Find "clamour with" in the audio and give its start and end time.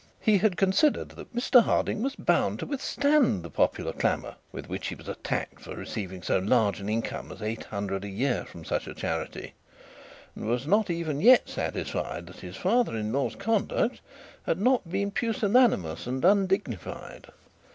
3.93-4.65